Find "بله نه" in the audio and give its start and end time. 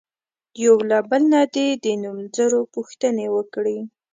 1.09-1.41